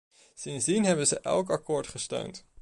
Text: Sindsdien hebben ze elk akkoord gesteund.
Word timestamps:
Sindsdien 0.33 0.83
hebben 0.85 1.07
ze 1.07 1.19
elk 1.19 1.49
akkoord 1.49 1.87
gesteund. 1.87 2.45